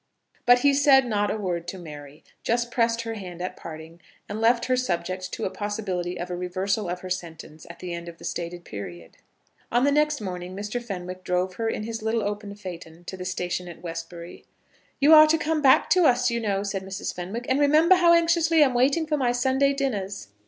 But 0.47 0.61
he 0.61 0.73
said 0.73 1.05
not 1.05 1.29
a 1.29 1.37
word 1.37 1.67
to 1.67 1.77
Mary, 1.77 2.23
just 2.41 2.71
pressed 2.71 3.01
her 3.03 3.13
hand 3.13 3.39
at 3.39 3.55
parting, 3.55 4.01
and 4.27 4.41
left 4.41 4.65
her 4.65 4.75
subject 4.75 5.31
to 5.33 5.45
a 5.45 5.51
possibility 5.51 6.19
of 6.19 6.31
a 6.31 6.35
reversal 6.35 6.89
of 6.89 7.01
her 7.01 7.09
sentence 7.11 7.67
at 7.69 7.77
the 7.77 7.93
end 7.93 8.09
of 8.09 8.17
the 8.17 8.25
stated 8.25 8.65
period. 8.65 9.17
On 9.71 9.83
the 9.83 9.91
next 9.91 10.19
morning 10.19 10.55
Mr. 10.55 10.81
Fenwick 10.81 11.23
drove 11.23 11.53
her 11.57 11.69
in 11.69 11.83
his 11.83 12.01
little 12.01 12.23
open 12.23 12.55
phaeton 12.55 13.03
to 13.03 13.15
the 13.15 13.25
station 13.25 13.67
at 13.67 13.83
Westbury. 13.83 14.43
"You 14.99 15.13
are 15.13 15.27
to 15.27 15.37
come 15.37 15.61
back 15.61 15.87
to 15.91 16.07
us, 16.07 16.31
you 16.31 16.39
know," 16.39 16.63
said 16.63 16.81
Mrs. 16.81 17.13
Fenwick, 17.13 17.45
"and 17.47 17.59
remember 17.59 17.93
how 17.93 18.11
anxiously 18.11 18.63
I 18.63 18.65
am 18.65 18.73
waiting 18.73 19.05
for 19.05 19.17
my 19.17 19.31
Sunday 19.31 19.71
dinners." 19.71 20.29